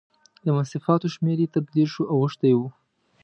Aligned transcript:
د 0.45 0.47
مصنفاتو 0.57 1.13
شمېر 1.15 1.37
یې 1.43 1.47
تر 1.53 1.63
دېرشو 1.73 2.03
اوښتی 2.13 2.53
و. 2.57 2.61